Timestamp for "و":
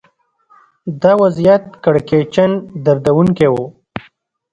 3.53-3.55